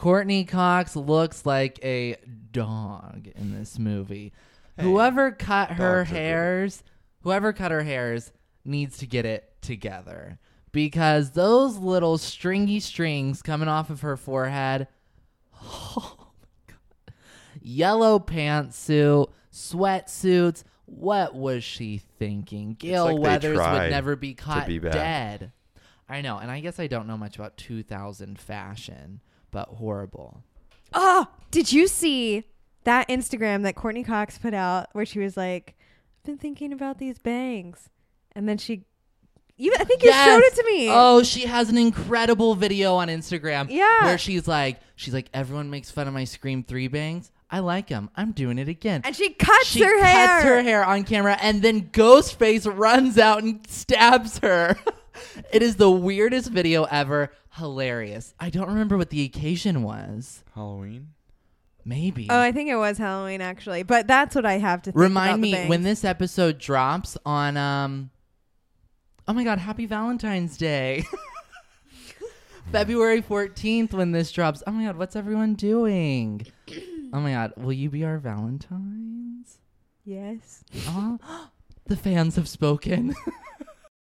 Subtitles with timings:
[0.00, 2.16] Courteney Cox looks like a
[2.52, 4.32] dog in this movie.
[4.78, 6.16] Hey, whoever cut her dogs are good.
[6.16, 6.82] hairs,
[7.22, 8.32] whoever cut her hairs
[8.64, 10.38] needs to get it together
[10.72, 14.88] because those little stringy strings coming off of her forehead.
[15.62, 17.14] Oh my god.
[17.60, 20.64] Yellow pantsuit, sweatsuits.
[20.86, 22.72] What was she thinking?
[22.72, 25.52] Gale like Weathers would never be caught be dead.
[26.10, 29.20] I know, and I guess I don't know much about 2000 fashion,
[29.50, 30.42] but horrible.
[30.92, 32.44] Oh, did you see
[32.84, 35.76] that Instagram that Courteney Cox put out where she was like,
[36.18, 37.88] "I've been thinking about these bangs,"
[38.32, 38.84] and then she,
[39.56, 40.88] you, I think you showed it to me.
[40.90, 43.68] Oh, she has an incredible video on Instagram.
[43.70, 44.04] Yeah.
[44.04, 47.30] Where she's like, she's like, everyone makes fun of my Scream 3 bangs.
[47.52, 48.10] I like them.
[48.16, 49.02] I'm doing it again.
[49.04, 50.26] and she cuts she her cuts hair.
[50.26, 54.76] Cuts her hair on camera, and then Ghostface runs out and stabs her.
[55.52, 57.32] it is the weirdest video ever.
[57.52, 58.34] Hilarious.
[58.38, 60.44] I don't remember what the occasion was.
[60.54, 61.08] Halloween.
[61.84, 62.26] Maybe.
[62.30, 65.36] Oh, I think it was Halloween actually, but that's what I have to think Remind
[65.36, 65.68] the me bangs.
[65.70, 68.10] when this episode drops on um
[69.26, 71.04] Oh my god, happy Valentine's Day.
[72.72, 74.62] February 14th when this drops.
[74.66, 76.46] Oh my god, what's everyone doing?
[77.12, 79.58] Oh my god, will you be our Valentines?
[80.04, 80.62] Yes.
[80.86, 81.18] Aw,
[81.86, 83.16] the fans have spoken.